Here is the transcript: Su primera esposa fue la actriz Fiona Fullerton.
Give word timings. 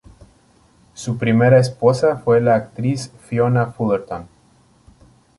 Su 0.95 1.19
primera 1.19 1.59
esposa 1.59 2.17
fue 2.17 2.41
la 2.41 2.55
actriz 2.55 3.11
Fiona 3.27 3.67
Fullerton. 3.67 4.27